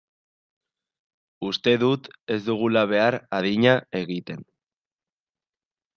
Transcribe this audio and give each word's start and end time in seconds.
Uste 1.49 1.73
dut 1.83 2.09
ez 2.35 2.39
dugula 2.47 2.85
behar 2.95 3.21
adina 3.41 3.77
egiten. 4.03 4.45